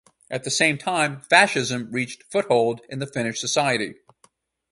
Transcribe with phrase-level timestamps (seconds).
[0.31, 3.93] At the same time, fascism reached foothold in the Finnish society.